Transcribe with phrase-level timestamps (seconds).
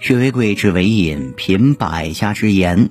[0.00, 2.88] 学为贵，知为引，品百家之言。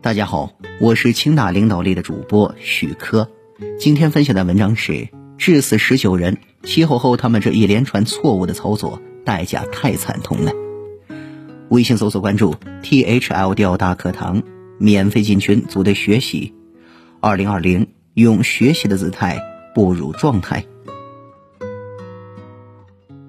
[0.00, 3.30] 大家好，我是清大领导力的主播许科。
[3.78, 5.08] 今天分享的文章是：
[5.38, 10.52] 致死十九人，起火后他们这一连串错误的操作，代价太惨痛了。
[11.68, 14.42] 微信搜索关注 T H L 调大课堂，
[14.78, 16.52] 免费进群组队学习。
[17.20, 19.40] 二零二零，用学习的姿态
[19.76, 20.64] 步入状态。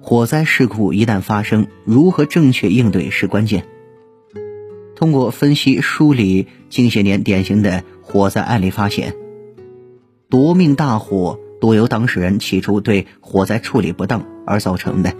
[0.06, 3.64] 火灾事故一旦发生，如何正确应对是关键。
[4.94, 9.14] 通过分析梳理近些年典型的火灾案例，发现
[10.28, 15.14] 夺命大火多由当事人起初对火灾处理不当而造成的。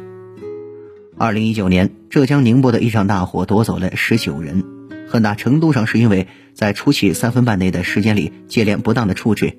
[1.16, 4.62] 二零一九年，浙江宁波的一场大火夺走了十九人，
[5.08, 9.56] 很大程度上是因为在初期三分半内的时间里接连不当的处置，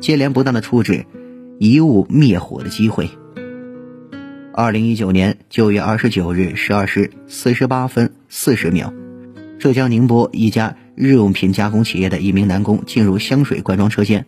[0.00, 1.04] 接连不当的处置，
[1.60, 3.10] 贻误灭火的机会。
[4.54, 8.92] 二零一九年九月二十九日十二时四十八分四十秒，
[9.58, 14.26] 浙江宁波一家日用品加工企业的一名男工进入香水灌装车间，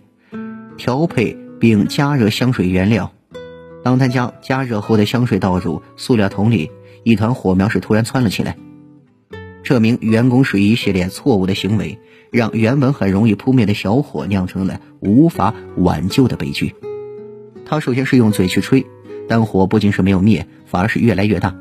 [0.79, 3.13] 调配并加热香水原料。
[3.83, 6.71] 当他将加热后的香水倒入塑料桶里，
[7.03, 8.57] 一团火苗是突然窜了起来。
[9.63, 11.99] 这名员工是一系列错误的行为，
[12.31, 16.75] 让原本很容易扑灭的小火酿成了无法挽救的悲剧。
[17.67, 18.87] 他首先是用嘴去吹。
[19.29, 21.55] 但火不仅是没有灭，反而是越来越大。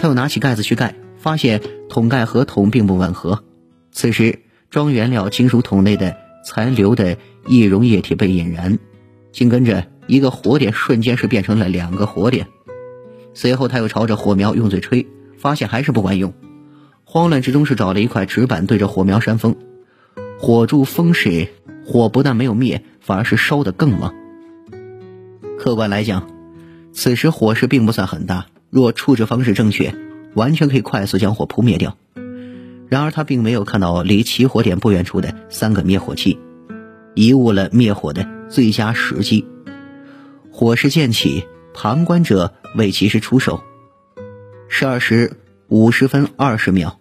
[0.00, 3.42] 他又拿起盖子去盖，发现桶盖和桶并不吻合。
[3.90, 8.78] 此时，装原料金属桶内的残留的易溶液体被引燃，
[9.32, 12.46] 紧跟着一个火点瞬间是变成了两个火点。
[13.34, 15.06] 随后，他又朝着火苗用嘴吹，
[15.36, 16.32] 发现还是不管用。
[17.04, 19.56] 慌乱之中，是找了一块纸板对着火苗扇风。
[20.38, 21.48] 火柱风时，
[21.84, 24.14] 火不但没有灭，反而是烧得更旺。
[25.58, 26.37] 客观来讲。
[27.00, 29.94] 此时火势并不算很大，若处置方式正确，
[30.34, 31.96] 完全可以快速将火扑灭掉。
[32.88, 36.40] 然而他并没有看到离起火点不远处的三个灭火器，
[37.14, 39.46] 贻误了灭火的最佳时机。
[40.50, 43.62] 火势渐起，旁观者未及时出手。
[44.68, 45.34] 十二时
[45.68, 46.98] 五十分二十秒，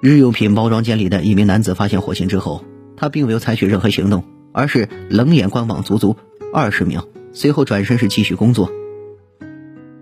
[0.00, 2.64] 日用品包装间里的一名男子发现火情之后，
[2.96, 6.16] 他并没有采取任何行动，而是冷眼观望足足
[6.54, 7.06] 二十秒。
[7.32, 8.70] 随后转身是继续工作。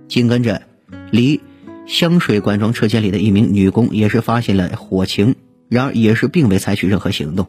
[0.08, 0.62] 紧跟着，
[1.10, 1.40] 离
[1.86, 5.36] 香水灌装车间里的一名女工也是发现了火情，
[5.68, 7.46] 然而也是并未采取任何行动。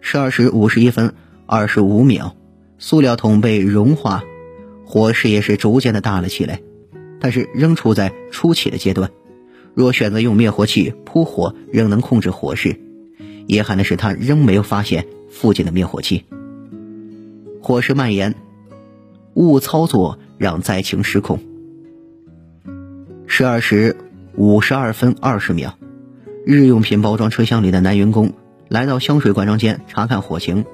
[0.00, 1.14] 十二时五十一分
[1.46, 2.36] 二十五秒，
[2.78, 4.24] 塑料桶被融化，
[4.84, 6.60] 火势也是逐渐的大了起来，
[7.20, 9.10] 但是仍处在初期的阶段。
[9.74, 12.80] 若选择用灭火器扑火，仍能控制火势。
[13.46, 16.24] 遗憾的是，他仍没有发现附近的灭火器。
[17.60, 18.34] 火势蔓延。
[19.38, 21.38] 误操作让灾情失控。
[23.28, 23.96] 十二时
[24.34, 25.78] 五十二分二十秒，
[26.44, 28.32] 日用品包装车厢里的男员工
[28.68, 30.64] 来到香水灌装间查看火情，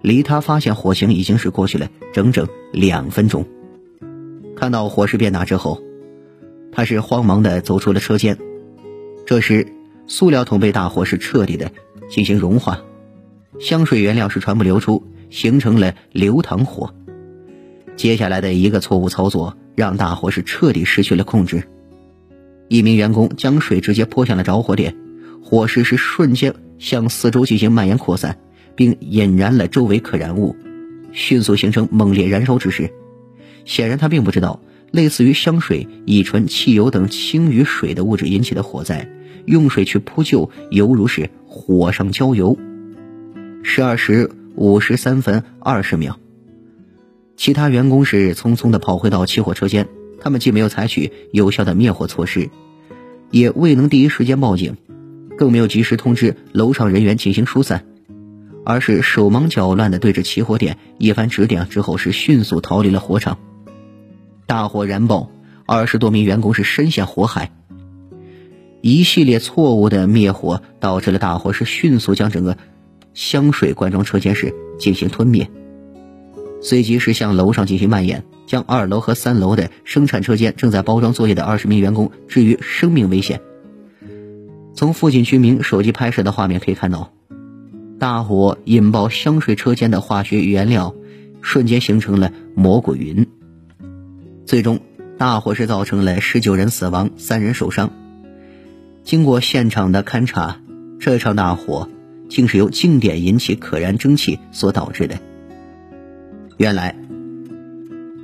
[0.00, 3.44] 离他发现火情已经是过去了整整两分钟。
[4.56, 5.82] 看到火势变大之后，
[6.72, 8.38] 他是慌忙的走出了车间。
[9.26, 9.66] 这时，
[10.06, 11.70] 塑料桶被大火是彻底的
[12.08, 12.80] 进行融化，
[13.60, 16.94] 香水原料是全部流出，形成了流淌火。
[17.98, 21.64] 接下来的一个错误操作，让大火是彻底失去了控制。
[22.68, 24.94] 一名员工将水直接泼向了着火点，
[25.42, 28.38] 火势是瞬间向四周进行蔓延扩散，
[28.76, 30.54] 并引燃了周围可燃物，
[31.10, 32.88] 迅速形成猛烈燃烧之势。
[33.64, 39.10] 显然，他并不知道，类似于香水、乙醇、汽油等轻于水的物质引起的火灾，
[39.44, 42.56] 用水去扑救，犹如是火上浇油。
[43.64, 46.16] 十二时五十三分二十秒。
[47.38, 49.86] 其他员工是匆匆地跑回到起火车间，
[50.20, 52.50] 他们既没有采取有效的灭火措施，
[53.30, 54.76] 也未能第一时间报警，
[55.36, 57.86] 更没有及时通知楼上人员进行疏散，
[58.64, 63.38] 而是手忙脚乱地对着起火点一番指点之后，是迅速逃离了火场。
[64.46, 65.30] 大火燃爆，
[65.64, 67.52] 二十多名员工是深陷火海。
[68.80, 72.58] 一系列错误的灭火导致了大火是迅速将整个
[73.14, 75.48] 香水灌装车间是进行吞灭。
[76.60, 83.40] 随即是向楼上进行蔓延，将二楼和三楼的生产车间正在包装作业的二十名员工置于生命危险。
[84.74, 87.12] 从附近居民手机拍摄的画面可以看到，
[87.98, 90.94] 大火引爆香水车间的化学原料，
[91.40, 93.26] 瞬间形成了蘑菇云。
[94.46, 94.80] 最终，
[95.16, 97.90] 大火是造成了十九人死亡、三人受伤。
[99.04, 100.60] 经过现场的勘查，
[101.00, 101.88] 这场大火
[102.28, 105.18] 竟是由静电引起可燃蒸汽所导致的。
[106.58, 106.96] 原来，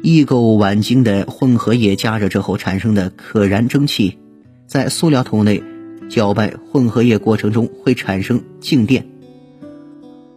[0.02, 4.18] 异构烷烃的混合液加热之后产生的可燃蒸汽，
[4.66, 5.62] 在塑料桶内
[6.10, 9.06] 搅拌混合液过程中会产生静电，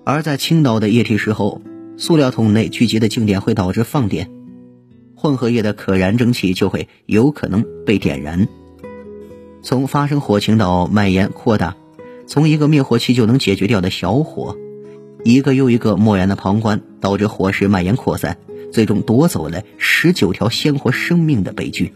[0.05, 1.59] 而在倾倒的液体时候，
[1.97, 4.29] 塑料桶内聚集的静电会导致放电，
[5.15, 8.47] 混合液的可燃蒸汽就会有可能被点燃，
[9.63, 11.75] 从发生火情到蔓延扩大，
[12.27, 14.55] 从一个灭火器就能解决掉的小火，
[15.27, 18.37] 一个又一个漠然的旁观，导致火势蔓延扩散，
[18.71, 21.91] 最终夺走了十九条鲜活生命的悲剧。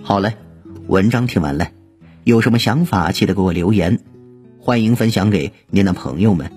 [0.00, 0.36] 好嘞，
[0.86, 1.72] 文章听完了，
[2.22, 3.98] 有什么想法记得给我留言，
[4.60, 6.52] 欢迎分享给您的朋友们，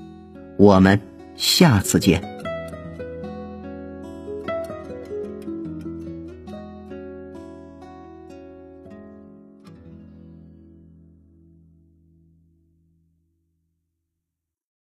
[0.59, 1.01] 我们
[1.35, 2.32] 下次见。